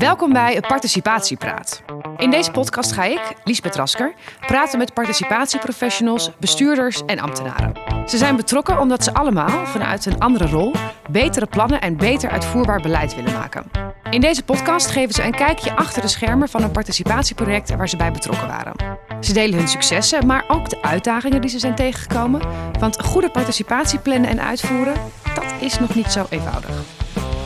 [0.00, 1.82] Welkom bij Participatiepraat.
[2.16, 4.14] In deze podcast ga ik, Liesbeth Rasker,
[4.46, 7.72] praten met participatieprofessionals, bestuurders en ambtenaren.
[8.06, 10.72] Ze zijn betrokken omdat ze allemaal, vanuit een andere rol,
[11.10, 13.70] betere plannen en beter uitvoerbaar beleid willen maken.
[14.10, 17.96] In deze podcast geven ze een kijkje achter de schermen van een participatieproject waar ze
[17.96, 18.74] bij betrokken waren.
[19.20, 22.40] Ze delen hun successen, maar ook de uitdagingen die ze zijn tegengekomen.
[22.78, 24.94] Want goede participatie plannen en uitvoeren,
[25.34, 26.82] dat is nog niet zo eenvoudig.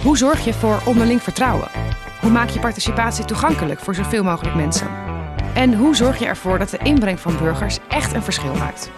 [0.03, 1.69] Hoe zorg je voor onderling vertrouwen?
[2.25, 4.89] Hoe maak je participatie toegankelijk voor zoveel mogelijk mensen?
[5.55, 8.91] En hoe zorg je ervoor dat de inbreng van burgers echt een verschil maakt?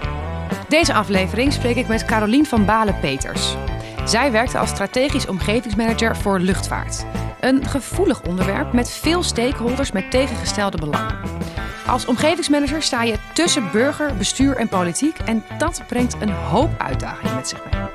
[0.68, 3.56] Deze aflevering spreek ik met Carolien van Balen-Peters.
[4.04, 7.06] Zij werkte als strategisch omgevingsmanager voor luchtvaart.
[7.40, 11.18] Een gevoelig onderwerp met veel stakeholders met tegengestelde belangen.
[11.86, 17.34] Als omgevingsmanager sta je tussen burger, bestuur en politiek en dat brengt een hoop uitdagingen
[17.34, 17.85] met zich mee.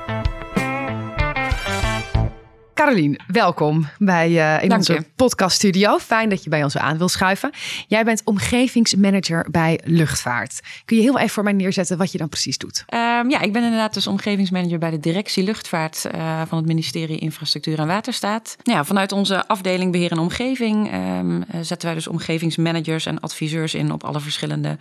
[2.74, 5.98] Carolien, welkom bij uh, in Dank onze podcaststudio.
[5.98, 7.52] Fijn dat je bij ons aan wil schuiven.
[7.88, 10.60] Jij bent omgevingsmanager bij luchtvaart.
[10.86, 12.84] Kun je heel even voor mij neerzetten wat je dan precies doet?
[12.88, 17.20] Ehm, ja, ik ben inderdaad dus omgevingsmanager bij de directie luchtvaart eh, van het ministerie
[17.20, 18.56] Infrastructuur en Waterstaat.
[18.64, 23.20] Nou Ja, vanuit onze afdeling Beheer en Omgeving ehm, eh, zetten wij dus omgevingsmanagers en
[23.20, 24.78] adviseurs in op alle verschillende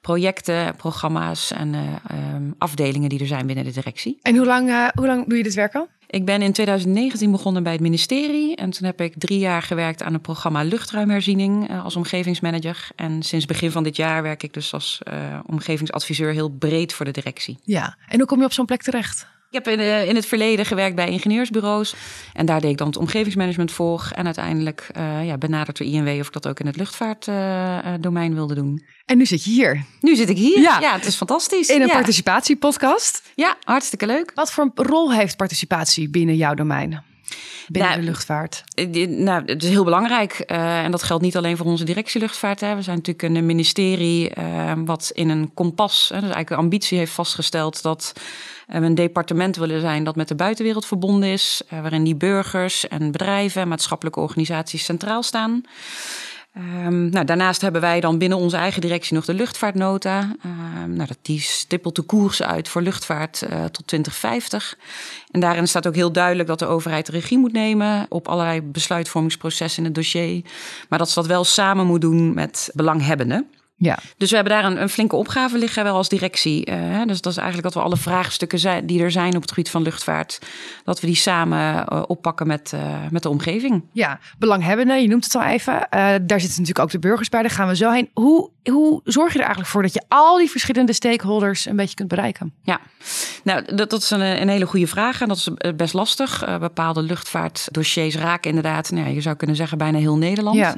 [0.00, 4.18] projecten, programma's en eh, ehm, afdelingen die er zijn binnen de directie.
[4.22, 5.88] En hoe lang, hoe lang doe je dit werk al?
[6.10, 10.02] Ik ben in 2019 begonnen bij het ministerie en toen heb ik drie jaar gewerkt
[10.02, 12.88] aan het programma luchtruimherziening eh, als omgevingsmanager.
[12.96, 17.04] En sinds begin van dit jaar werk ik dus als eh, omgevingsadviseur heel breed voor
[17.04, 17.58] de directie.
[17.62, 17.96] Ja.
[18.08, 19.26] En hoe kom je op zo'n plek terecht?
[19.50, 21.94] Ik heb in, eh, in het verleden gewerkt bij ingenieursbureaus.
[22.32, 24.10] En daar deed ik dan het omgevingsmanagement voor.
[24.14, 28.54] En uiteindelijk eh ja, benaderd door INW of ik dat ook in het luchtvaartdomein wilde
[28.54, 28.84] doen.
[29.04, 30.60] En nu zit je hier Nu zit ik hier.
[30.60, 30.80] Ja.
[30.80, 31.68] Ja, het is fantastisch.
[31.68, 31.92] in een ja.
[31.92, 33.22] participatiepodcast.
[33.34, 34.32] Ja, hartstikke leuk.
[34.34, 37.02] Wat voor rol heeft participatie binnen jouw domein?
[37.68, 38.64] Binnen Nou, de luchtvaart.
[38.74, 40.32] Eh, Nou, het is heel belangrijk.
[40.32, 42.60] eh, en dat geldt niet alleen voor onze directie luchtvaart.
[42.60, 42.74] Hè.
[42.74, 46.98] We zijn natuurlijk een ministerie eh, wat in een kompas, hè, dus eigenlijk een ambitie
[46.98, 48.12] heeft vastgesteld dat
[48.66, 51.62] we een departement willen zijn dat met de buitenwereld verbonden is.
[51.68, 55.62] waarin die burgers en bedrijven en maatschappelijke organisaties centraal staan.
[56.52, 60.36] Ehm, nou, daarnaast hebben wij dan binnen onze eigen directie nog de luchtvaartnota.
[60.42, 64.78] Ehm, nou, dat, die stippelt de koers uit voor luchtvaart eh, tot 2050.
[65.30, 68.62] En daarin staat ook heel duidelijk dat de overheid de regie moet nemen op allerlei
[68.62, 70.44] besluitvormingsprocessen in het dossier.
[70.88, 73.46] Maar dat ze dat wel samen moet doen met belanghebbenden.
[73.78, 73.98] Ja.
[74.16, 76.64] Dus we hebben daar een, een flinke opgave liggen wel als directie.
[76.64, 79.50] Eh, dus dat is eigenlijk dat we alle vraagstukken zijn, die er zijn op het
[79.50, 80.38] gebied van luchtvaart,
[80.84, 82.80] dat we die samen eh, oppakken met, eh,
[83.10, 83.84] met de omgeving.
[83.92, 85.86] Ja, belanghebbenden, je noemt het al even.
[85.90, 88.10] Daar zitten natuurlijk ook de burgers bij, daar gaan we zo heen.
[88.14, 91.94] Hoe, hoe zorg je er eigenlijk voor dat je al die verschillende stakeholders een beetje
[91.94, 92.52] kunt bereiken?
[92.62, 92.80] Ja,
[93.44, 96.58] nou, dat, dat is een, een hele goede vraag en dat is best lastig.
[96.60, 100.56] Bepaalde luchtvaartdossiers raken inderdaad, nou, ja, je zou kunnen zeggen, bijna heel Nederland.
[100.56, 100.74] Ja.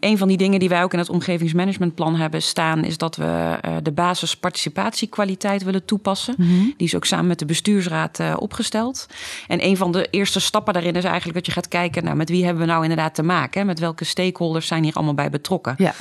[0.00, 3.58] Een van die dingen die wij ook in het omgevingsmanagementplan hebben staan, is dat we
[3.60, 6.34] eh, de basis participatiekwaliteit willen toepassen.
[6.76, 9.06] Die is ook samen met de bestuursraad eh, opgesteld.
[9.46, 12.28] En een van de eerste stappen daarin is eigenlijk dat je gaat kijken, nou, met
[12.28, 13.60] wie hebben we nou inderdaad te maken?
[13.60, 13.66] Hè?
[13.66, 15.74] Met welke stakeholders zijn hier allemaal bij betrokken?
[15.78, 15.94] Ja.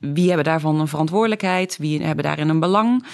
[0.00, 1.76] Wie hebben daarvan een verantwoordelijkheid?
[1.78, 3.04] Wie hebben daarin een belang?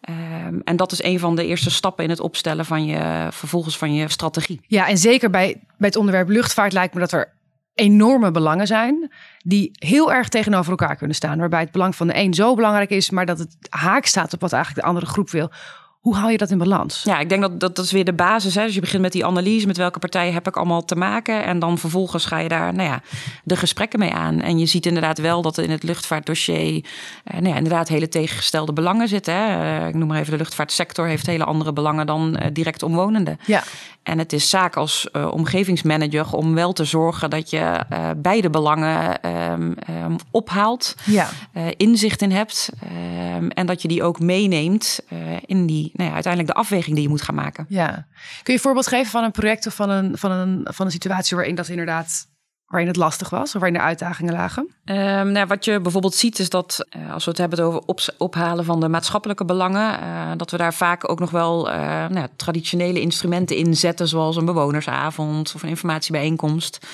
[0.00, 3.78] Ehm, en dat is een van de eerste stappen in het opstellen van je, vervolgens
[3.78, 4.60] van je strategie.
[4.66, 7.32] Ja, en zeker bij, bij het onderwerp luchtvaart lijkt me dat er
[7.74, 11.38] enorme belangen zijn die heel erg tegenover elkaar kunnen staan.
[11.38, 14.40] Waarbij het belang van de een zo belangrijk is, maar dat het haak staat op
[14.40, 15.50] wat eigenlijk de andere groep wil.
[16.00, 17.02] Hoe hou je dat in balans?
[17.02, 18.54] Ja, ik denk dat dat, dat is weer de basis.
[18.54, 18.64] Hè?
[18.64, 21.44] Dus je begint met die analyse, met welke partijen heb ik allemaal te maken.
[21.44, 23.02] En dan vervolgens ga je daar nou ja,
[23.44, 24.40] de gesprekken mee aan.
[24.40, 26.84] En je ziet inderdaad wel dat er in het luchtvaartdossier
[27.24, 29.34] eh, nou ja, inderdaad hele tegengestelde belangen zitten.
[29.34, 29.78] Hè?
[29.80, 33.38] Eh, ik noem maar even de luchtvaartsector heeft hele andere belangen dan eh, direct omwonenden.
[33.46, 33.62] Ja,
[34.02, 37.84] En het is zaak als eh, omgevingsmanager om wel te zorgen dat je
[38.16, 41.28] beide belangen ehm, ehm, ophaalt, ja.
[41.76, 45.00] inzicht in hebt ehm, en dat je die ook meeneemt
[45.46, 47.66] in die, nou ja, uiteindelijk de afweging die je moet gaan maken.
[47.68, 48.06] ja.
[48.42, 50.92] Kun je een voorbeeld geven van een project of van een, van een, van een
[50.92, 52.28] situatie waarin dat inderdaad
[52.70, 54.74] waarin het lastig was of waarin er uitdagingen lagen?
[54.84, 58.64] Ehm, nou, wat je bijvoorbeeld ziet is dat eh, als we het hebben over ophalen
[58.64, 63.00] van de maatschappelijke belangen, eh, dat we daar vaak ook nog wel eh, nou, traditionele
[63.00, 66.86] instrumenten in zetten, zoals een bewonersavond of een informatiebijeenkomst.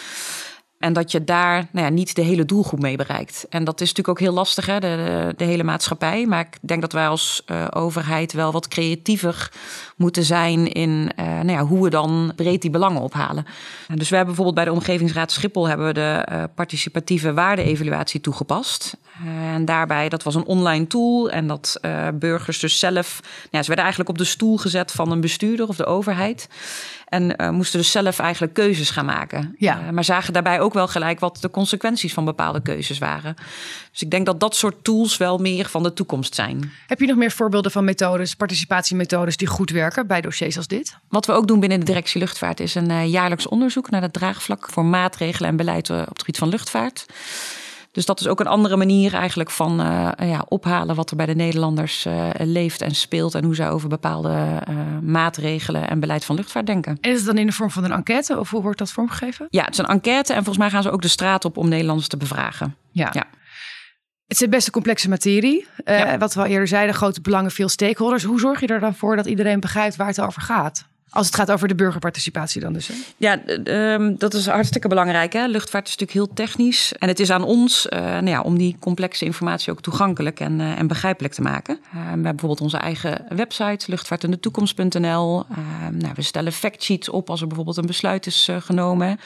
[0.78, 3.46] En dat je daar nou ja, niet de hele doelgroep mee bereikt.
[3.48, 6.26] En dat is natuurlijk ook heel lastig, hè, de, de, hele maatschappij.
[6.26, 9.52] Maar ik denk dat wij als eh, overheid wel wat creatiever
[9.96, 13.46] moeten zijn in eh, nou ja, hoe we dan breed die belangen ophalen.
[13.88, 18.20] En dus we hebben bijvoorbeeld bij de Omgevingsraad Schiphol hebben we de eh, participatieve waarde-evaluatie
[18.20, 18.96] toegepast.
[19.24, 21.30] Eh, en daarbij, dat was een online tool.
[21.30, 23.20] En dat eh, burgers dus zelf,
[23.50, 26.48] ja, ze werden eigenlijk op de stoel gezet van een bestuurder of de overheid.
[27.06, 29.54] En uh, moesten dus zelf eigenlijk keuzes gaan maken.
[29.58, 29.80] Ja.
[29.80, 33.34] Uh, maar zagen daarbij ook wel gelijk wat de consequenties van bepaalde keuzes waren.
[33.90, 36.72] Dus ik denk dat dat soort tools wel meer van de toekomst zijn.
[36.86, 40.96] Heb je nog meer voorbeelden van methodes, participatiemethodes die goed werken bij dossiers als dit?
[41.08, 44.70] Wat we ook doen binnen de directie luchtvaart is een jaarlijks onderzoek naar het draagvlak
[44.70, 47.06] voor maatregelen en beleid op het gebied van luchtvaart.
[47.96, 51.26] Dus dat is ook een andere manier eigenlijk van uh, ja, ophalen wat er bij
[51.26, 53.34] de Nederlanders uh, leeft en speelt.
[53.34, 56.98] En hoe zij over bepaalde uh, maatregelen en beleid van luchtvaart denken.
[57.00, 59.46] En is het dan in de vorm van een enquête of hoe wordt dat vormgegeven?
[59.50, 61.68] Ja, het is een enquête en volgens mij gaan ze ook de straat op om
[61.68, 62.76] Nederlanders te bevragen.
[62.90, 63.08] Ja.
[63.12, 63.24] ja.
[64.26, 65.66] Het is best een complexe materie.
[65.84, 66.18] Ja.
[66.18, 68.24] Wat we al eerder zeiden, grote belangen, veel stakeholders.
[68.24, 70.86] Hoe zorg je er dan voor dat iedereen begrijpt waar het over gaat?
[71.10, 72.88] Als het gaat over de burgerparticipatie dan dus.
[72.88, 72.94] Hè?
[73.16, 73.40] Ja,
[73.94, 75.32] um, dat is hartstikke belangrijk.
[75.32, 75.46] Hè?
[75.46, 76.92] Luchtvaart is natuurlijk heel technisch.
[76.98, 80.60] En het is aan ons uh, nou ja, om die complexe informatie ook toegankelijk en,
[80.60, 81.74] uh, en begrijpelijk te maken.
[81.74, 85.44] Uh, we hebben bijvoorbeeld onze eigen website, luchtvaartindetoekomst.nl.
[85.90, 89.18] nou, we stellen factsheets op als er bijvoorbeeld een besluit is genomen.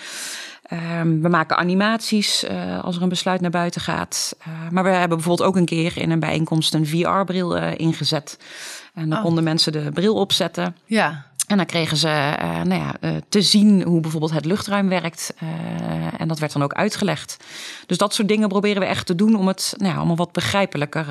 [0.72, 4.36] Um, we maken animaties uh, als er een besluit naar buiten gaat.
[4.40, 8.38] Uh, maar we hebben bijvoorbeeld ook een keer in een bijeenkomst een VR-bril uh, ingezet.
[8.94, 9.24] En dan oh.
[9.24, 10.76] konden mensen de bril opzetten.
[10.84, 11.26] Ja.
[11.50, 12.94] En dan kregen ze nou ja,
[13.28, 15.34] te zien hoe bijvoorbeeld het luchtruim werkt.
[16.18, 17.36] en dat werd dan ook uitgelegd.
[17.86, 20.32] Dus dat soort dingen proberen we echt te doen om het nou ja, allemaal wat
[20.32, 21.06] begrijpelijker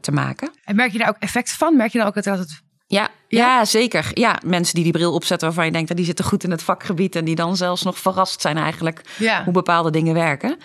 [0.00, 0.50] te maken.
[0.64, 1.76] En merk je daar ook effect van?
[1.76, 4.10] Merk je dan ook dat het ja, ja, zeker.
[4.14, 6.62] Ja, mensen die die bril opzetten waarvan je denkt dat die zitten goed in het
[6.62, 9.44] vakgebied en die dan zelfs nog verrast zijn eigenlijk ja.
[9.44, 10.56] hoe bepaalde dingen werken.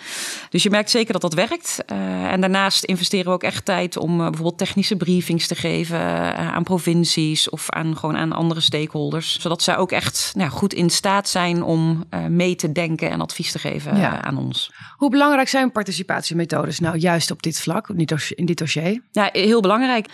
[0.50, 1.78] Dus je merkt zeker dat dat werkt.
[1.92, 5.98] Uh, en daarnaast investeren we ook echt tijd om uh, bijvoorbeeld technische briefings te geven
[5.98, 10.74] uh, aan provincies of aan gewoon aan andere stakeholders, zodat zij ook echt nou, goed
[10.74, 14.22] in staat zijn om mee te denken en advies te geven ja.
[14.22, 14.72] aan ons.
[14.96, 19.02] Hoe belangrijk zijn participatiemethodes nou juist op dit vlak, in dit dossier?
[19.12, 20.06] Ja, heel belangrijk.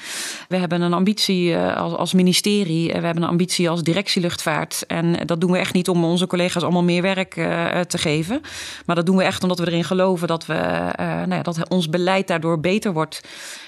[0.49, 2.43] We hebben een ambitie als, als ministerie.
[2.45, 4.85] We hebben een ambitie als directie luchtvaart.
[4.87, 8.41] En dat doen we echt niet om onze collega's allemaal meer werk uh, te geven.
[8.87, 10.53] Maar dat doen we echt omdat we erin geloven dat, we,
[10.97, 13.21] nou ja, dat ons beleid daardoor beter wordt.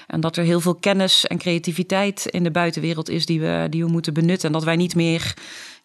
[0.07, 3.83] En dat er heel veel kennis en creativiteit in de buitenwereld is die we, die
[3.83, 4.47] we moeten benutten.
[4.47, 5.33] En dat wij niet meer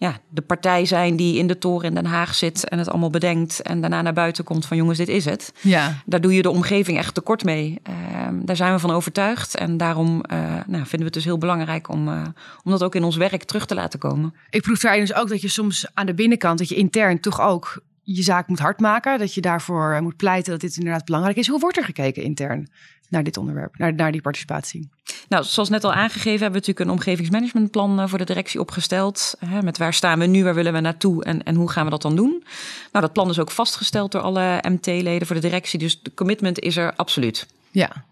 [0.03, 3.11] ja, de partij zijn die in de toren in Den Haag zit en het allemaal
[3.11, 3.63] bedenkt.
[3.63, 5.53] En daarna naar buiten komt van jongens, dit is het.
[5.61, 6.03] Ja.
[6.07, 7.81] Daar doe je de omgeving echt tekort mee.
[7.89, 7.95] Uh,
[8.33, 9.55] daar zijn we van overtuigd.
[9.55, 12.23] En daarom uh, nou, vinden we het dus heel belangrijk om, uh,
[12.65, 14.35] om dat ook in ons werk terug te laten komen.
[14.51, 17.41] Ik proef daarin dus ook dat je soms aan de binnenkant, dat je intern toch
[17.41, 19.19] ook je zaak moet hard maken.
[19.19, 21.49] Dat je daarvoor moet pleiten dat dit inderdaad belangrijk is.
[21.49, 22.69] Hoe wordt er gekeken intern
[23.09, 24.89] naar dit onderwerp, naar, naar die participatie?
[25.29, 29.35] Nou, zoals net al aangegeven hebben we natuurlijk een omgevingsmanagementplan voor de directie opgesteld.
[29.47, 31.91] Hè, met waar staan we nu, waar willen we naartoe en, en hoe gaan we
[31.91, 32.45] dat dan doen?
[32.93, 35.79] Nou, dat plan is ook vastgesteld door alle MT-leden voor de directie.
[35.79, 37.47] Dus de commitment is er absoluut.
[37.71, 38.05] Ja.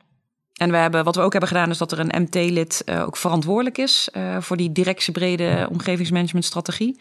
[0.61, 3.17] En we hebben, wat we ook hebben gedaan, is dat er een MT-lid uh, ook
[3.17, 6.99] verantwoordelijk is uh, voor die directiebrede omgevingsmanagementstrategie.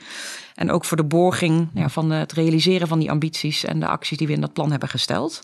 [0.56, 4.18] En ook voor de borging ja, van het realiseren van die ambities en de acties
[4.18, 5.42] die we in dat plan hebben gesteld.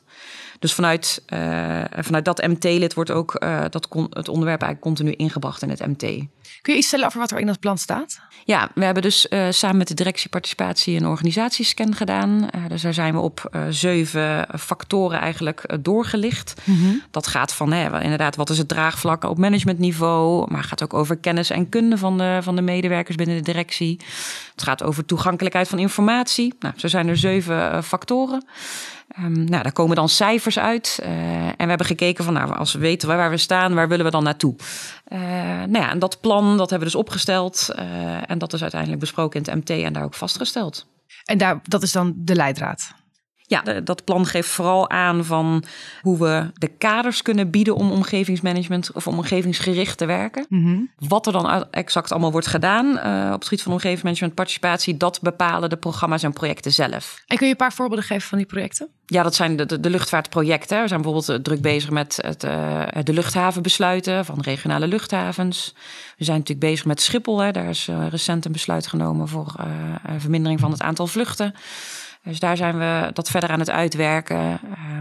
[0.59, 5.61] Dus vanuit, uh, vanuit dat MT-lid wordt ook dat kon, het onderwerp eigenlijk continu ingebracht
[5.61, 6.27] in het MT.
[6.61, 8.19] Kun je iets stellen over wat er in dat plan staat?
[8.45, 12.49] Ja, we hebben dus uh, samen met de directie participatie een organisatiescan gedaan.
[12.67, 16.53] Dus daar zijn we op zeven factoren eigenlijk doorgelicht.
[16.63, 17.01] Mm -hmm.
[17.11, 21.17] Dat gaat van hè, inderdaad, wat is het draagvlak op managementniveau, maar gaat ook over
[21.17, 23.99] kennis en kunde van de, van de medewerkers binnen de directie.
[24.55, 26.53] Het gaat over toegankelijkheid van informatie.
[26.59, 28.45] Nou, zo zijn er zeven factoren.
[29.19, 30.99] Um, nou, daar komen dan cijfers uit.
[31.01, 31.07] Uh,
[31.47, 34.11] en we hebben gekeken van, nou, als we weten waar we staan, waar willen we
[34.11, 34.55] dan naartoe?
[35.07, 35.19] Uh,
[35.49, 37.69] nou ja, en dat plan, dat hebben we dus opgesteld.
[38.25, 40.87] En dat is uiteindelijk besproken in het MT en daar ook vastgesteld.
[41.23, 42.93] En daar, dat is dan de leidraad?
[43.47, 45.63] Ja, dat plan geeft vooral aan van
[46.01, 50.45] hoe we de kaders kunnen bieden om omgevingsmanagement of om omgevingsgericht te werken.
[50.49, 50.89] Mm -hmm.
[51.07, 55.21] Wat er dan exact allemaal wordt gedaan uh, op het gebied van omgevingsmanagement, participatie, dat
[55.21, 57.23] bepalen de programma's en projecten zelf.
[57.27, 58.87] En kun je een paar voorbeelden geven van die projecten?
[59.05, 60.81] Ja, dat zijn de, de, de luchtvaartprojecten.
[60.81, 65.73] We zijn bijvoorbeeld druk bezig met het, uh, de luchthavenbesluiten van regionale luchthavens.
[66.17, 67.39] We zijn natuurlijk bezig met Schiphol.
[67.39, 67.51] Hè.
[67.51, 69.53] Daar is uh, recent een besluit genomen voor
[70.17, 71.53] vermindering van het aantal vluchten.
[72.25, 74.37] Dus daar zijn we dat verder aan het uitwerken.
[74.37, 74.59] Uh,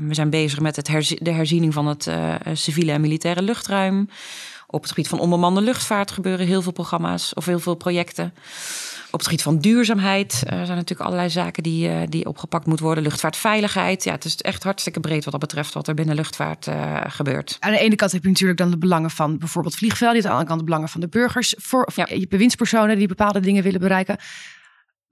[0.09, 0.87] we zijn bezig met het
[1.19, 4.09] de herziening van het uh, civiele en militaire luchtruim.
[4.67, 8.35] Op het gebied van onbemande luchtvaart gebeuren heel veel programma's of heel veel projecten.
[9.07, 12.85] Op het gebied van duurzaamheid uh, zijn natuurlijk allerlei zaken die, uh, die opgepakt moeten
[12.85, 13.05] worden.
[13.05, 14.05] Luchtvaartveiligheid.
[14.05, 16.69] Ja, het is echt hartstikke breed wat dat betreft wat er binnen luchtvaart
[17.07, 17.57] gebeurt.
[17.61, 20.17] Aan de ene kant heb je natuurlijk dan de belangen van bijvoorbeeld vliegvelden.
[20.17, 21.55] Aan de andere kant de belangen van de burgers.
[21.59, 22.07] Voor Ja.
[22.11, 24.19] je bewindspersonen die bepaalde dingen willen bereiken.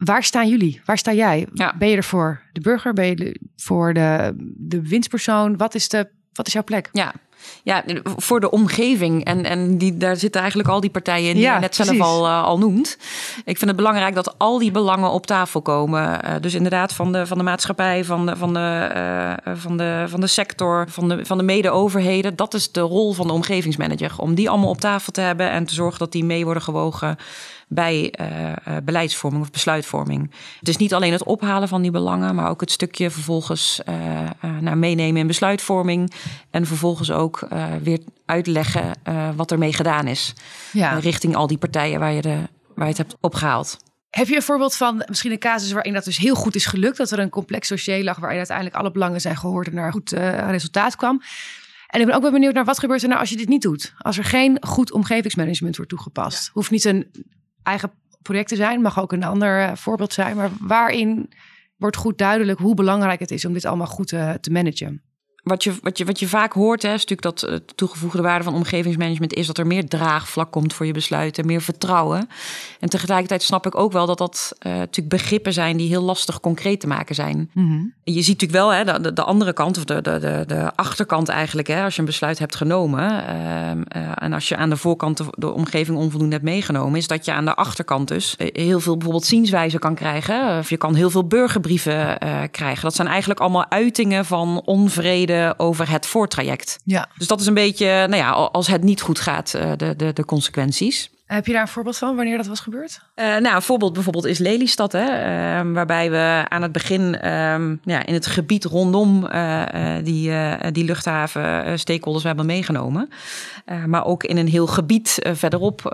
[0.04, 0.80] Waar staan jullie?
[0.84, 1.46] Waar sta jij?
[1.52, 1.74] Ja.
[1.78, 2.92] Ben je er voor de burger?
[2.92, 5.56] Ben je er voor de, de winstpersoon?
[5.56, 6.88] Wat is, de, wat is jouw plek?
[6.92, 7.14] Ja.
[7.62, 7.84] Ja,
[8.16, 9.24] voor de omgeving.
[9.24, 12.26] En, en die, daar zitten eigenlijk al die partijen in die je net zelf al,
[12.26, 12.98] uh, al noemt.
[13.44, 16.20] Ik vind het belangrijk dat al die belangen op tafel komen.
[16.24, 18.90] Uh, dus inderdaad van de, van de maatschappij, van de, van de,
[19.46, 22.36] uh, van de, van de sector, van de, van de mede-overheden.
[22.36, 24.12] Dat is de rol van de omgevingsmanager.
[24.16, 27.16] Om die allemaal op tafel te hebben en te zorgen dat die mee worden gewogen
[27.68, 30.30] bij uh, beleidsvorming of besluitvorming.
[30.58, 34.50] Het is niet alleen het ophalen van die belangen, maar ook het stukje vervolgens uh,
[34.60, 36.12] naar meenemen in besluitvorming.
[36.50, 37.31] En vervolgens ook
[37.82, 38.92] weer uitleggen
[39.36, 40.34] wat ermee gedaan is.
[40.72, 40.98] Ja.
[40.98, 42.36] richting al die partijen waar je, de,
[42.74, 43.76] waar je het hebt opgehaald.
[44.10, 46.96] Heb je een voorbeeld van misschien een casus waarin dat dus heel goed is gelukt?
[46.96, 49.92] Dat er een complex dossier lag waarin uiteindelijk alle belangen zijn gehoord en naar een
[49.92, 50.10] goed
[50.50, 51.22] resultaat kwam?
[51.92, 53.62] En ik ben ook wel benieuwd naar wat gebeurt er nou als je dit niet
[53.62, 53.94] doet?
[53.98, 56.48] Als er geen goed omgevingsmanagement wordt toegepast.
[56.48, 57.10] Hoeft niet een
[57.62, 60.36] eigen projecten zijn, mag ook een ander eh, voorbeeld zijn.
[60.36, 61.32] Maar waarin
[61.76, 65.02] wordt goed duidelijk hoe belangrijk het is om dit allemaal goed te, te managen?
[65.42, 68.22] Wat je, wat je, wat je vaak hoort, hè, is natuurlijk dat de eh, toegevoegde
[68.22, 72.28] waarde van omgevingsmanagement is dat er meer draagvlak komt voor je besluiten, meer vertrouwen.
[72.80, 76.40] En tegelijkertijd snap ik ook wel dat dat uh, natuurlijk begrippen zijn die heel lastig
[76.40, 77.50] concreet te maken zijn.
[77.52, 80.72] Mm Je ziet natuurlijk wel hè, de, de, andere kant, of de, de, de, de
[80.74, 83.02] achterkant eigenlijk, hè, als je een besluit hebt genomen.
[83.02, 87.06] Uh, uh, en als je aan de voorkant de, de, omgeving onvoldoende hebt meegenomen, is
[87.06, 90.58] dat je aan de achterkant dus heel veel bijvoorbeeld zienswijzen kan krijgen.
[90.58, 92.18] Of je kan heel veel burgerbrieven
[92.50, 92.82] krijgen.
[92.82, 96.78] Dat zijn eigenlijk allemaal uitingen van onvrede over het voortraject.
[96.84, 97.08] Ja.
[97.18, 100.12] Dus dat is een beetje, nou ja, als het niet goed gaat, eh, de, de,
[100.12, 101.10] de consequenties.
[101.32, 103.00] Heb je daar een voorbeeld van wanneer dat was gebeurd?
[103.16, 107.20] Uh, nou, een voorbeeld bijvoorbeeld is Lelystad, hè, uh, waarbij we aan het begin uh,
[107.84, 110.32] ja, in het gebied rondom eh, eh, die,
[110.72, 113.08] die luchthaven stakeholders hebben meegenomen.
[113.86, 115.86] maar ook in een heel gebied verderop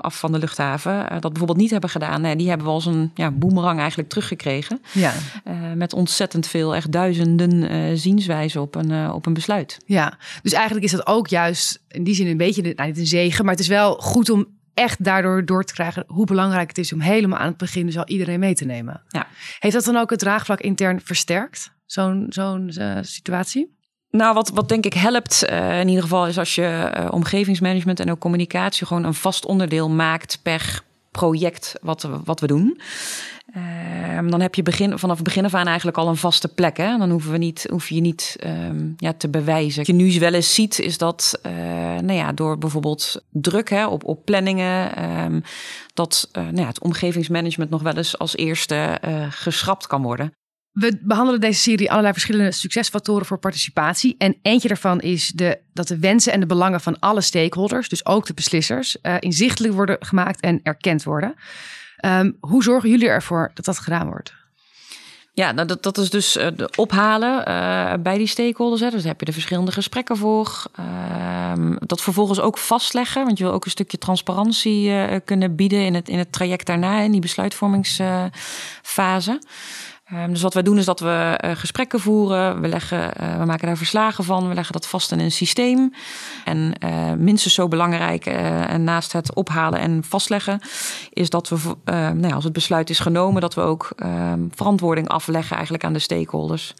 [0.00, 2.36] af van de luchthaven dat bijvoorbeeld niet hebben gedaan.
[2.36, 4.82] die hebben we als een ja, boemerang eigenlijk teruggekregen.
[4.92, 5.12] Ja.
[5.74, 9.78] met ontzettend veel, echt duizenden zienswijzen op een, op een besluit.
[9.86, 13.06] Ja, dus eigenlijk is dat ook juist in die zin een beetje, nou niet een
[13.06, 14.41] zegen, maar het is wel goed om
[14.74, 17.98] echt daardoor door te krijgen hoe belangrijk het is om helemaal aan het begin dus
[17.98, 19.02] al iedereen mee te nemen.
[19.08, 19.26] Ja.
[19.58, 23.80] Heeft dat dan ook het draagvlak intern versterkt, zo'n zo'n uh, situatie?
[24.10, 28.00] Nou, wat, wat denk ik helpt uh, in ieder geval is als je uh, omgevingsmanagement
[28.00, 32.80] en ook communicatie gewoon een vast onderdeel maakt per project wat, wat we doen.
[34.16, 36.76] Um, dan heb je begin, vanaf begin af aan eigenlijk al een vaste plek.
[36.76, 36.98] Hè?
[36.98, 39.76] Dan hoeven we niet, hoef je niet um, ja, te bewijzen.
[39.76, 41.52] Wat je nu wel eens ziet, is dat uh,
[41.98, 45.42] nou ja, door bijvoorbeeld druk hè, op, op planningen, um,
[45.94, 50.32] dat uh, nou ja, het omgevingsmanagement nog wel eens als eerste uh, geschrapt kan worden.
[50.72, 54.14] We behandelen deze serie allerlei verschillende succesfactoren voor participatie.
[54.18, 58.06] En eentje daarvan is de, dat de wensen en de belangen van alle stakeholders, dus
[58.06, 61.34] ook de beslissers, inzichtelijk worden gemaakt en erkend worden.
[62.04, 64.34] Um, hoe zorgen jullie ervoor dat dat gedaan wordt?
[65.34, 68.80] Ja, nou, dat, dat is dus uh, ophalen uh, bij die stakeholders.
[68.80, 68.90] Hè.
[68.90, 70.62] Dus daar heb je de verschillende gesprekken voor.
[70.80, 73.24] Uh, dat vervolgens ook vastleggen.
[73.24, 77.00] Want je wil ook een stukje transparantie kunnen bieden in het, in het traject daarna,
[77.00, 79.40] in die besluitvormingsfase.
[80.12, 82.60] Ehm, dus wat wij doen is dat we uh, gesprekken voeren.
[82.60, 84.48] We, leggen, uh, we maken daar verslagen van.
[84.48, 85.94] We leggen dat vast in een systeem.
[86.44, 90.60] En uh, minstens zo belangrijk, en naast het ophalen en vastleggen,
[91.10, 95.08] is dat we, nou ja, als het besluit is genomen, dat we ook ehm, verantwoording
[95.08, 96.74] afleggen eigenlijk aan de stakeholders.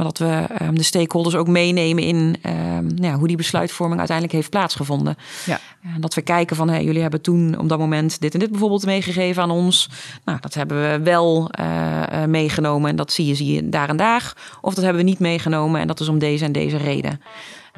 [0.00, 3.98] Maar dat we um, de stakeholders ook meenemen in um, nou ja, hoe die besluitvorming
[3.98, 5.16] uiteindelijk heeft plaatsgevonden.
[5.46, 5.60] Ja.
[5.94, 8.50] En dat we kijken van hey, jullie hebben toen op dat moment dit en dit
[8.50, 9.88] bijvoorbeeld meegegeven aan ons.
[10.24, 13.96] Nou, dat hebben we wel uh, meegenomen en dat zie je, zie je daar en
[13.96, 14.32] daar.
[14.60, 17.20] Of dat hebben we niet meegenomen en dat is om deze en deze reden.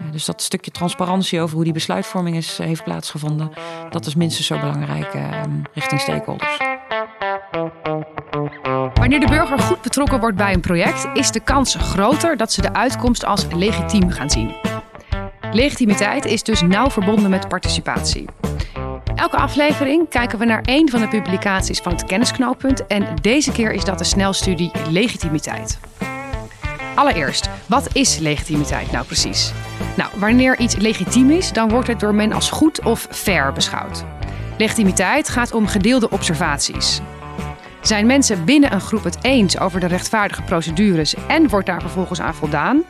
[0.00, 3.50] Uh, dus dat stukje transparantie over hoe die besluitvorming is, heeft plaatsgevonden,
[3.90, 5.16] dat is minstens zo belangrijk
[5.74, 6.56] richting stakeholders.
[9.02, 12.60] Wanneer de burger goed betrokken wordt bij een project, is de kans groter dat ze
[12.60, 14.54] de uitkomst als legitiem gaan zien.
[15.52, 18.24] Legitimiteit is dus nauw verbonden met participatie.
[19.14, 23.72] Elke aflevering kijken we naar één van de publicaties van het kennisknooppunt en deze keer
[23.72, 25.78] is dat de snelstudie Legitimiteit.
[26.94, 29.52] Allereerst, wat is legitimiteit nou precies?
[29.96, 34.04] Nou, wanneer iets legitiem is, dan wordt het door men als goed of fair beschouwd.
[34.58, 37.00] Legitimiteit gaat om gedeelde observaties.
[37.82, 42.20] Zijn mensen binnen een groep het eens over de rechtvaardige procedures en wordt daar vervolgens
[42.20, 42.82] aan voldaan,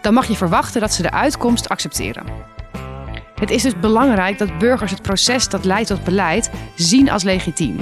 [0.00, 2.26] dan mag je verwachten dat ze de uitkomst accepteren.
[3.34, 7.76] Het is dus belangrijk dat burgers het proces dat leidt tot beleid zien als legitiem.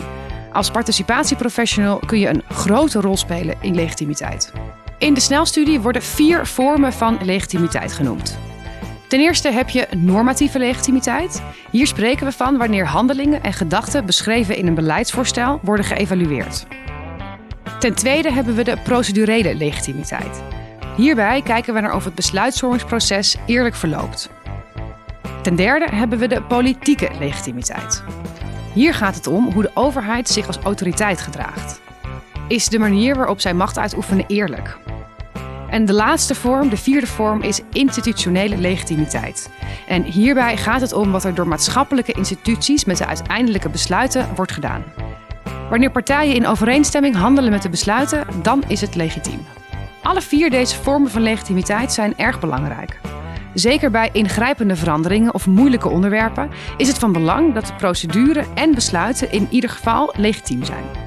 [0.52, 4.52] Als participatieprofessional kun je een grote rol spelen in legitimiteit.
[4.98, 8.38] In de snelstudie worden vier vormen van legitimiteit genoemd.
[9.12, 11.42] Ten eerste heb je normatieve legitimiteit.
[11.70, 16.66] Hier spreken we van wanneer handelingen en gedachten beschreven in een beleidsvoorstel worden geëvalueerd.
[17.78, 20.42] Ten tweede hebben we de procedurele legitimiteit.
[20.96, 24.30] Hierbij kijken we naar of het besluitvormingsproces eerlijk verloopt.
[25.42, 28.02] Ten derde hebben we de politieke legitimiteit.
[28.74, 31.80] Hier gaat het om hoe de overheid zich als autoriteit gedraagt.
[32.48, 34.78] Is de manier waarop zij macht uitoefenen eerlijk?
[35.72, 39.50] En de laatste vorm, de vierde vorm, is institutionele legitimiteit.
[39.86, 44.52] En hierbij gaat het om wat er door maatschappelijke instituties met de uiteindelijke besluiten wordt
[44.52, 44.84] gedaan.
[45.70, 49.46] Wanneer partijen in overeenstemming handelen met de besluiten, dan is het legitiem.
[50.02, 53.00] Alle vier deze vormen van legitimiteit zijn erg belangrijk.
[53.54, 58.74] Zeker bij ingrijpende veranderingen of moeilijke onderwerpen is het van belang dat de procedure en
[58.74, 61.01] besluiten in ieder geval legitiem zijn.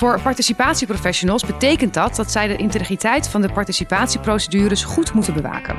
[0.00, 5.76] Voor participatieprofessionals betekent dat dat zij de integriteit van de participatieprocedures goed moeten bewaken.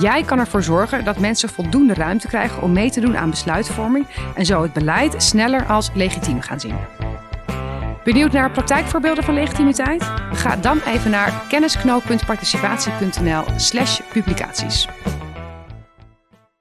[0.00, 4.06] Jij kan ervoor zorgen dat mensen voldoende ruimte krijgen om mee te doen aan besluitvorming
[4.34, 6.76] en zo het beleid sneller als legitiem gaan zien.
[8.04, 10.02] Benieuwd naar praktijkvoorbeelden van legitimiteit?
[10.32, 14.88] Ga dan even naar kennisknoop.participatie.nl/slash publicaties.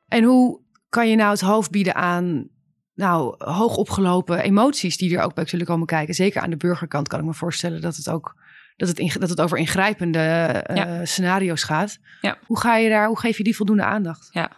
[0.08, 0.60] En hoe
[0.90, 2.50] kan je nou het hoofd bieden aan
[2.94, 6.14] nou, hoogopgelopen emoties die er ook bij zullen komen kijken?
[6.14, 8.36] Zeker aan de burgerkant kan ik me voorstellen dat het ook
[8.76, 11.98] dat het, in, dat het over ingrijpende uh, scenario's gaat.
[12.22, 12.38] Ja.
[12.46, 14.30] Hoe ga je daar, hoe geef je die voldoende aandacht?
[14.32, 14.52] Ja.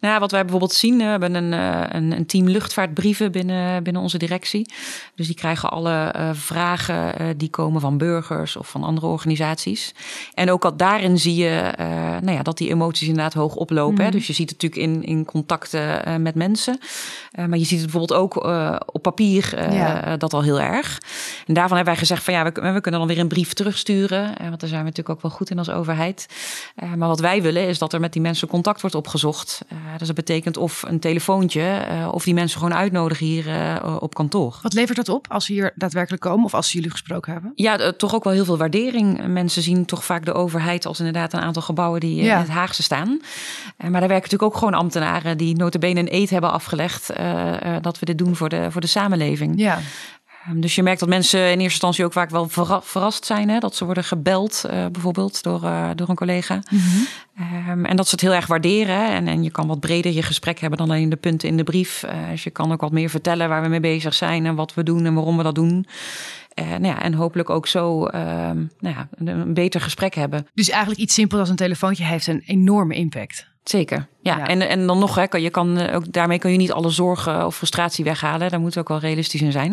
[0.00, 4.02] Nou, wat wij bijvoorbeeld zien, we hebben een, eh, een, een, team luchtvaartbrieven binnen, binnen
[4.02, 4.68] onze directie.
[5.14, 9.94] Dus die krijgen alle uh, vragen uh, die komen van burgers of van andere organisaties.
[10.34, 11.86] En ook al daarin zie je uh,
[12.20, 13.98] nou ja, dat die emoties inderdaad hoog oplopen.
[13.98, 14.04] Mm.
[14.04, 14.10] Hè?
[14.10, 16.78] Dus je ziet het natuurlijk in, in contacten met mensen.
[17.36, 18.36] maar je ziet het bijvoorbeeld ook
[18.92, 20.16] op papier ja.
[20.16, 21.00] dat al heel erg.
[21.46, 24.24] En daarvan hebben wij gezegd van ja, we, we kunnen dan weer een brief terugsturen.
[24.24, 26.26] want daar zijn we natuurlijk ook wel goed in als overheid.
[26.96, 29.60] maar wat wij willen is dat er met die mensen contact wordt opgezocht.
[29.72, 33.96] Uh, dus dat betekent of een telefoontje uh, of die mensen gewoon uitnodigen hier uh,
[34.00, 34.58] op kantoor.
[34.62, 37.52] Wat levert dat op als ze hier daadwerkelijk komen of als ze jullie gesproken hebben?
[37.54, 39.26] Ja, toch ook wel heel veel waardering.
[39.26, 42.34] Mensen zien toch vaak de overheid als inderdaad een aantal gebouwen die ja.
[42.34, 43.20] in het Haagse staan.
[43.76, 47.12] maar daar werken natuurlijk ook gewoon ambtenaren die notabene een eet hebben afgelegd
[47.80, 49.60] dat we dit doen voor de, voor de samenleving.
[49.60, 49.78] Ja.
[50.46, 52.48] Ehm, dus je merkt dat mensen in eerste instantie ook vaak wel
[52.82, 53.48] verrast zijn.
[53.48, 53.58] Hè?
[53.58, 56.62] Dat ze worden gebeld, uh, bijvoorbeeld, door, uh, door een collega.
[56.70, 57.68] Mm -hmm.
[57.70, 59.08] um, en dat ze het heel erg waarderen.
[59.08, 61.64] En, en je kan wat breder je gesprek hebben dan alleen de punten in de
[61.64, 62.04] brief.
[62.04, 64.74] Uh, dus je kan ook wat meer vertellen waar we mee bezig zijn en wat
[64.74, 65.86] we doen en waarom we dat doen.
[66.54, 70.46] nou ja, en hopelijk ook zo nou ja, een, een beter gesprek hebben.
[70.54, 73.49] Dus eigenlijk iets simpels als een telefoontje heeft een enorme impact.
[73.62, 74.36] Zeker, ja.
[74.36, 74.46] ja.
[74.46, 77.56] En, en dan nog, hè, je kan, ook, daarmee kan je niet alle zorgen of
[77.56, 78.50] frustratie weghalen.
[78.50, 79.70] Daar moet ook wel realistisch in zijn.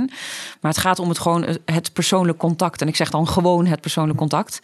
[0.61, 2.81] Maar het gaat om het gewoon het persoonlijk contact.
[2.81, 4.59] En ik zeg dan gewoon het persoonlijk contact.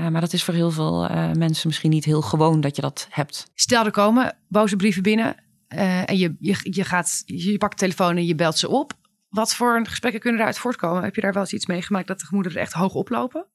[0.00, 2.82] Uh, maar dat is voor heel veel uh, mensen misschien niet heel gewoon dat je
[2.82, 3.50] dat hebt.
[3.54, 5.36] Stel er komen boze brieven binnen
[5.68, 8.92] uh, en je, je, je, gaat, je pakt de telefoon en je belt ze op.
[9.28, 11.02] Wat voor gesprekken kunnen daaruit voortkomen?
[11.02, 13.46] Heb je daar wel eens iets meegemaakt dat de gemoederen echt hoog oplopen?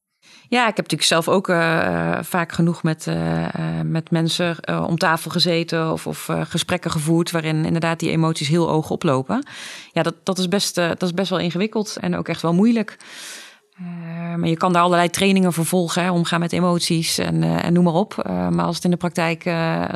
[0.50, 3.46] Ja, ik heb natuurlijk zelf ook uh, vaak genoeg met, uh,
[3.84, 8.70] met mensen uh, om tafel gezeten of, of gesprekken gevoerd waarin inderdaad die emoties heel
[8.70, 9.46] hoog oplopen.
[9.92, 12.98] Ja, dat, dat, is, best, dat is best wel ingewikkeld en ook echt wel moeilijk.
[14.38, 17.84] maar je kan daar allerlei trainingen voor volgen, hè, omgaan met emoties en, en noem
[17.84, 18.24] maar op.
[18.26, 19.44] maar als het in de praktijk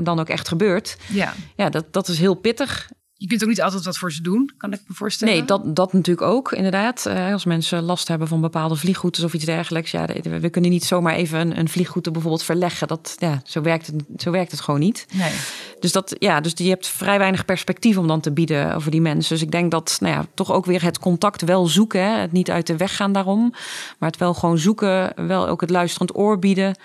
[0.03, 1.33] dan ook echt gebeurt, ja.
[1.55, 2.89] Ja, dat, dat is heel pittig.
[3.19, 5.33] Je kunt ook niet altijd wat voor ze doen, kan ik me voorstellen.
[5.33, 7.05] Nee, dat, dat natuurlijk ook, inderdaad.
[7.07, 9.91] Uh, als mensen last hebben van bepaalde vliegroutes of iets dergelijks.
[9.91, 10.05] Ja,
[10.39, 12.87] we kunnen niet zomaar even een, een vliegroute bijvoorbeeld verleggen.
[12.87, 15.05] Dat, ja, zo, werkt het, zo werkt het gewoon niet.
[15.13, 15.31] Nee.
[15.79, 19.01] Dus, dat, ja, dus je hebt vrij weinig perspectief om dan te bieden over die
[19.01, 19.33] mensen.
[19.33, 22.01] Dus ik denk dat nou ja, toch ook weer het contact wel zoeken.
[22.01, 22.19] Hè.
[22.19, 23.53] Het niet uit de weg gaan daarom.
[23.97, 25.27] Maar het wel gewoon zoeken.
[25.27, 26.75] Wel ook het luisterend oor bieden.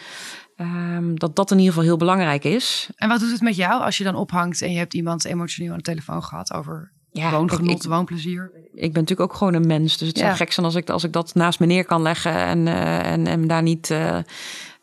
[0.57, 2.91] Um, dat dat in ieder geval heel belangrijk is.
[2.97, 5.71] En wat doet het met jou als je dan ophangt en je hebt iemand emotioneel
[5.71, 8.51] aan de telefoon gehad over ja, woongenot, ik, woonplezier?
[8.75, 10.25] Ik ben natuurlijk ook gewoon een mens, dus het ja.
[10.25, 13.13] zou gek zijn als ik, als ik dat naast me neer kan leggen en, uh,
[13.13, 13.91] en, en daar niet.
[13.91, 14.19] Uh,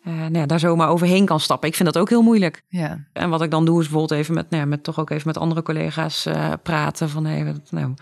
[0.03, 1.69] uh, nou ja, daar zomaar overheen kan stappen.
[1.69, 2.63] Ik vind dat ook heel moeilijk.
[2.67, 3.05] Ja.
[3.13, 5.27] En wat ik dan doe is bijvoorbeeld even met, nou ja, met toch ook even
[5.27, 7.09] met andere collega's uh, praten.
[7.09, 7.93] Van hey, nou,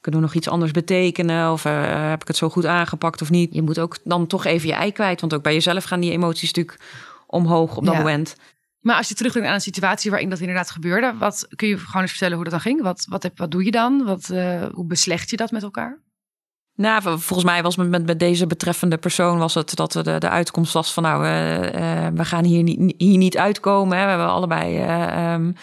[0.00, 1.52] kunnen we nog iets anders betekenen?
[1.52, 3.54] Of uh, heb ik het zo goed aangepakt of niet?
[3.54, 5.20] Je moet ook dan toch even je ei kwijt.
[5.20, 6.84] Want ook bij jezelf gaan die emoties natuurlijk
[7.30, 8.00] omhoog op dat ja.
[8.00, 8.36] moment.
[8.80, 12.02] Maar als je terugdenkt aan een situatie waarin dat inderdaad gebeurde, wat kun je gewoon
[12.02, 12.82] eens vertellen hoe dat dan ging?
[12.82, 14.04] Wat, wat, heb, wat doe je dan?
[14.04, 16.00] Wat, uh, hoe beslecht je dat met elkaar?
[16.74, 20.72] Nou, volgens mij was met, met deze betreffende persoon was het dat de, de uitkomst
[20.72, 23.98] was van nou, uh, uh, we gaan hier niet, hier niet uitkomen.
[23.98, 24.02] Hè.
[24.04, 25.54] We hebben allebei um,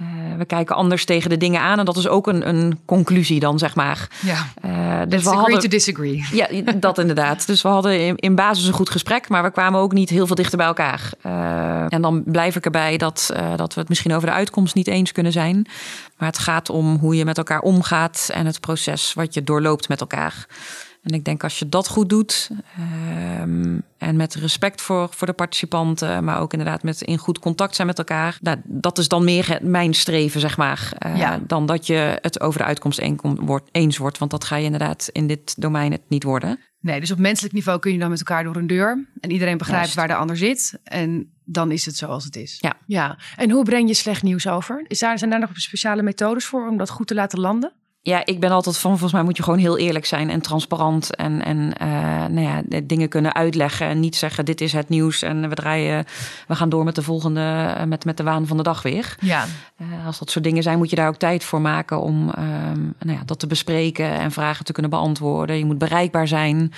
[0.00, 1.78] uh, we kijken anders tegen de dingen aan.
[1.78, 4.08] En dat is ook een, een conclusie dan, zeg maar.
[4.20, 6.24] Ja, uh, dus we hadden, to disagree.
[6.32, 7.46] Ja, dat inderdaad.
[7.46, 10.26] Dus we hadden in, in, basis een goed gesprek, maar we kwamen ook niet heel
[10.26, 11.12] veel dichter bij elkaar.
[11.26, 14.86] Uh, en dan blijf ik erbij dat, dat we het misschien over de uitkomst niet
[14.86, 15.66] eens kunnen zijn.
[16.18, 19.88] Maar het gaat om hoe je met elkaar omgaat en het proces wat je doorloopt
[19.88, 20.46] met elkaar.
[21.04, 22.50] En ik denk als je dat goed doet,
[23.40, 27.74] um, en met respect voor, voor de participanten, maar ook inderdaad met in goed contact
[27.74, 28.38] zijn met elkaar.
[28.40, 32.58] Nou, dat is dan meer mijn streven, zeg maar, uh, dan dat je het over
[32.58, 33.00] de uitkomst
[33.70, 34.18] eens wordt.
[34.18, 36.58] Want dat ga je inderdaad in dit domein het niet worden.
[36.80, 39.58] Nee, dus op menselijk niveau kun je dan met elkaar door een deur en iedereen
[39.58, 40.78] begrijpt waar de ander zit.
[40.84, 42.56] En dan is het zoals het is.
[42.60, 42.74] Ja.
[42.86, 43.18] ja.
[43.36, 44.84] En hoe breng je slecht nieuws over?
[44.88, 47.72] Is daar, zijn daar nog speciale methodes voor om dat goed te laten landen?
[48.06, 51.16] Ja, ik ben altijd van, volgens mij moet je gewoon heel eerlijk zijn en transparant.
[51.16, 51.88] En, en uh,
[52.26, 53.86] nou ja, dingen kunnen uitleggen.
[53.86, 56.04] En niet zeggen, dit is het nieuws en we draaien,
[56.46, 59.16] we gaan door met de volgende, eh, met, met de waan van de dag weer.
[59.20, 59.44] Ja.
[59.78, 62.34] Uh, als dat soort dingen zijn, moet je daar ook tijd voor maken om uh,
[62.98, 65.58] nou ja, dat te bespreken en vragen te kunnen beantwoorden.
[65.58, 66.72] Je moet bereikbaar zijn.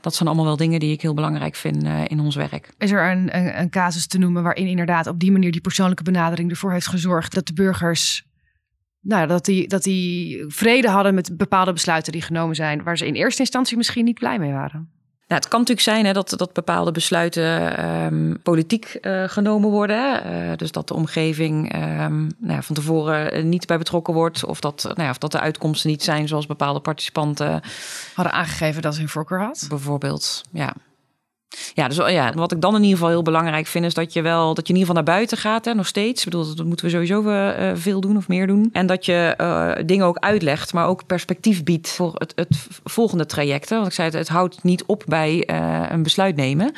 [0.00, 2.72] Dat zijn allemaal wel dingen die ik heel belangrijk vind in ons werk.
[2.78, 6.02] Is er een, een, een casus te noemen waarin inderdaad op die manier die persoonlijke
[6.02, 8.24] benadering ervoor heeft gezorgd dat de burgers
[9.04, 13.06] nou, dat, die, dat die vrede hadden met bepaalde besluiten die genomen zijn, waar ze
[13.06, 14.88] in eerste instantie misschien niet blij mee waren.
[15.28, 20.22] Nou, het kan natuurlijk zijn hè, dat, dat bepaalde besluiten um, politiek uh, genomen worden.
[20.26, 24.44] Uh, dus dat de omgeving um, nou, van tevoren niet bij betrokken wordt.
[24.44, 27.60] Of dat, nou ja, of dat de uitkomsten niet zijn zoals bepaalde participanten
[28.14, 29.66] hadden aangegeven dat ze hun voorkeur had.
[29.68, 30.74] Bijvoorbeeld, ja.
[31.74, 34.22] Ja, dus ja, wat ik dan in ieder geval heel belangrijk vind, is dat je
[34.22, 36.24] wel dat je in ieder geval naar buiten gaat, hè, nog steeds.
[36.24, 38.68] Ik bedoel, dat moeten we sowieso uh, veel doen of meer doen.
[38.72, 43.26] En dat je uh, dingen ook uitlegt, maar ook perspectief biedt voor het, het volgende
[43.26, 43.68] traject.
[43.68, 43.76] Hè.
[43.76, 46.72] Want ik zei het, het houdt niet op bij uh, een besluit nemen.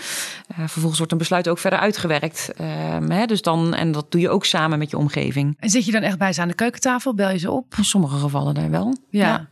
[0.54, 2.52] vervolgens wordt een besluit ook verder uitgewerkt.
[2.56, 5.56] Ehm, hè, dus dan, en dat doe je ook samen met je omgeving.
[5.58, 7.14] En zit je dan echt bij ze aan de keukentafel?
[7.14, 7.74] Bel je ze op?
[7.76, 8.96] In sommige gevallen daar wel.
[9.10, 9.26] ja.
[9.26, 9.48] ja.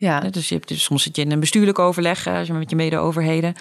[0.00, 0.20] Ja.
[0.20, 2.76] Dus, je hebt, dus soms zit je in een bestuurlijk overleg als je met je
[2.76, 3.54] mede-overheden.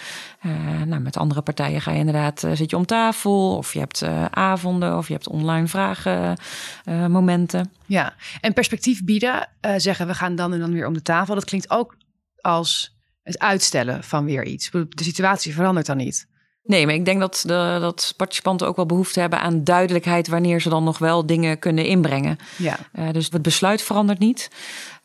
[0.45, 3.55] Uh, nou, met andere partijen ga je inderdaad uh, zit je om tafel.
[3.57, 6.37] Of je hebt uh, avonden of je hebt online vragen
[6.85, 7.71] momenten.
[7.85, 11.35] Ja, en perspectief bieden, zeggen we gaan dan en dan weer om de tafel.
[11.35, 11.97] Dat klinkt ook
[12.41, 14.71] als het uitstellen van weer iets.
[14.71, 16.27] De situatie verandert dan niet.
[16.67, 20.61] Nee, maar ik denk dat, de, dat participanten ook wel behoefte hebben aan duidelijkheid wanneer
[20.61, 22.37] ze dan nog wel dingen kunnen inbrengen.
[22.57, 22.77] Ja.
[22.99, 24.49] Uh, dus het besluit verandert niet.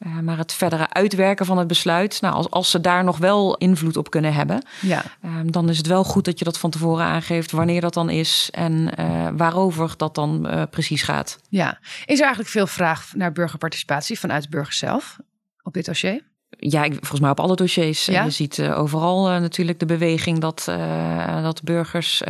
[0.06, 3.56] Uh, maar het verdere uitwerken van het besluit, nou, als, als ze daar nog wel
[3.56, 5.02] invloed op kunnen hebben, ja.
[5.24, 8.10] uh, dan is het wel goed dat je dat van tevoren aangeeft wanneer dat dan
[8.10, 11.38] is en eh, waarover dat dan precies gaat.
[11.48, 15.18] Ja, is er eigenlijk veel vraag naar burgerparticipatie vanuit de burgers zelf
[15.62, 16.31] op dit dossier?
[16.68, 18.04] Ja, volgens mij op alle dossiers.
[18.04, 18.24] Ja?
[18.24, 22.22] Je ziet uh, overal uh, natuurlijk de beweging dat, uh, dat burgers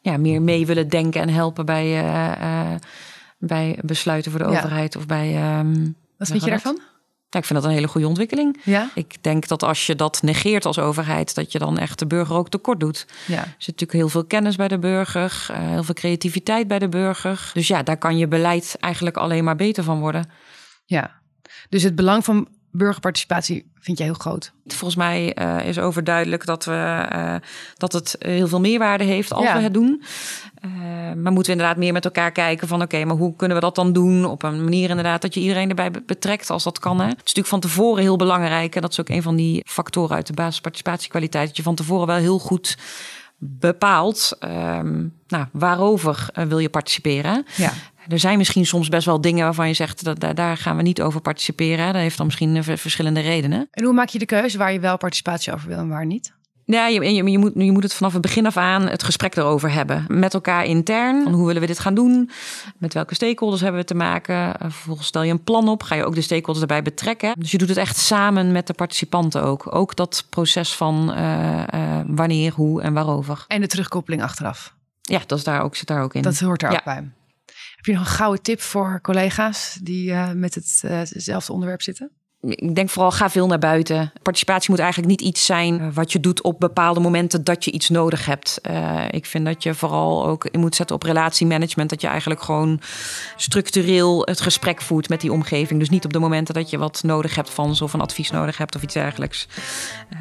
[0.00, 2.04] ja, meer mee willen denken en helpen bij,
[3.38, 4.56] bij besluiten voor de ja.
[4.56, 5.58] overheid of bij.
[5.58, 6.80] Um, Wat vind je daarvan?
[7.28, 8.60] Ja, ik vind dat een hele goede ontwikkeling.
[8.64, 8.90] Ja?
[8.94, 12.36] Ik denk dat als je dat negeert als overheid, dat je dan echt de burger
[12.36, 13.06] ook tekort doet.
[13.26, 13.36] Ja.
[13.36, 17.50] Er zit natuurlijk heel veel kennis bij de burger, heel veel creativiteit bij de burger.
[17.54, 20.30] Dus ja, daar kan je beleid eigenlijk alleen maar beter van worden.
[20.84, 21.20] Ja,
[21.68, 24.52] dus het belang van burgerparticipatie vind je heel groot.
[24.66, 27.34] Volgens mij uh, is overduidelijk dat, we, uh,
[27.76, 29.56] dat het heel veel meerwaarde heeft als ja.
[29.56, 30.02] we het doen.
[30.64, 30.72] Uh,
[31.22, 32.82] maar moeten we inderdaad meer met elkaar kijken van...
[32.82, 34.24] oké, maar hoe kunnen we dat dan doen?
[34.24, 37.00] Op een manier inderdaad dat je iedereen erbij betrekt als dat kan.
[37.00, 37.06] Hè?
[37.06, 38.74] Het is natuurlijk van tevoren heel belangrijk...
[38.74, 41.46] en dat is ook een van die factoren uit de basisparticipatiekwaliteit...
[41.46, 42.78] dat je van tevoren wel heel goed
[43.40, 47.46] bepaalt um, nou, waarover wil je participeren.
[47.56, 47.72] Ja
[48.08, 51.02] er zijn misschien soms best wel dingen waarvan je zegt dat daar gaan we niet
[51.02, 51.92] over participeren.
[51.92, 53.68] Dat heeft dan misschien verschillende redenen.
[53.70, 56.36] En hoe maak je de keuze waar je wel participatie over wil en waar niet?
[56.64, 59.36] Ja, je, je, je, moet, je moet het vanaf het begin af aan het gesprek
[59.36, 60.04] erover hebben.
[60.08, 61.22] Met elkaar intern.
[61.22, 62.30] Van hoe willen we dit gaan doen?
[62.78, 64.54] Met welke stakeholders hebben we te maken?
[64.58, 65.82] Vervolgens stel je een plan op.
[65.82, 67.34] Ga je ook de stakeholders erbij betrekken.
[67.38, 69.74] Dus je doet het echt samen met de participanten ook.
[69.74, 73.44] Ook dat proces van uh, uh, wanneer, hoe en waarover.
[73.46, 74.74] En de terugkoppeling achteraf.
[75.00, 76.22] Ja, dat is daar ook, zit daar ook in.
[76.22, 76.76] Dat hoort er ja.
[76.76, 77.10] ook bij.
[77.92, 82.10] Je nog een gouden tip voor collega's die uh, met hetzelfde onderwerp zitten?
[82.40, 84.12] Ik denk vooral ga veel naar buiten.
[84.22, 87.70] Participatie moet eigenlijk niet iets zijn eh, wat je doet op bepaalde momenten dat je
[87.70, 88.60] iets nodig hebt.
[88.70, 91.90] Uh, ik vind dat je vooral ook in moet zetten op relatiemanagement.
[91.90, 92.80] Dat je eigenlijk gewoon
[93.36, 95.78] structureel het gesprek voert met die omgeving.
[95.78, 98.30] Dus niet op de momenten dat je wat nodig hebt van ze of een advies
[98.30, 99.48] nodig hebt of iets dergelijks.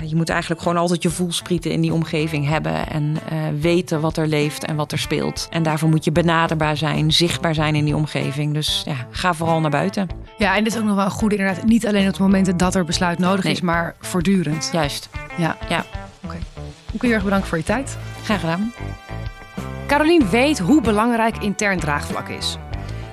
[0.01, 2.89] Uh, je moet eigenlijk gewoon altijd je voelsprieten in die omgeving hebben.
[2.89, 3.17] En
[3.59, 5.47] weten wat er leeft en wat er speelt.
[5.49, 8.53] En daarvoor moet je benaderbaar zijn, zichtbaar zijn in die omgeving.
[8.53, 10.07] Dus ja, ga vooral naar buiten.
[10.37, 11.63] Ja, en dit is ook nog wel een goede inderdaad.
[11.63, 13.53] Niet alleen op het moment dat er besluit nodig nee.
[13.53, 14.69] is, maar voortdurend.
[14.71, 15.09] Juist.
[15.37, 15.57] Ja.
[15.69, 15.85] ja.
[16.23, 16.37] Oké.
[16.93, 17.09] Okay.
[17.09, 17.97] Je erg bedanken voor je tijd.
[18.23, 18.73] Graag gedaan.
[19.87, 22.57] Carolien weet hoe belangrijk intern draagvlak is.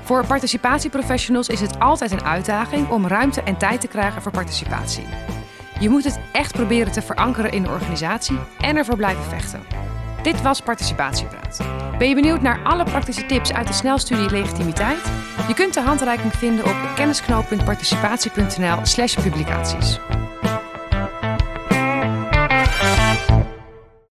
[0.02, 5.04] Voor participatieprofessionals is het altijd een uitdaging om ruimte en tijd te krijgen voor participatie.
[5.80, 9.61] Je moet het echt proberen te verankeren in de organisatie en ervoor blijven vechten.
[10.24, 11.58] Dit was Participatiepraat.
[11.98, 15.12] Ben je benieuwd naar alle praktische tips uit de snelstudie Legitimiteit?
[15.48, 19.98] Je kunt de handreiking vinden op kennisknoop.participatie.nl/slash publicaties.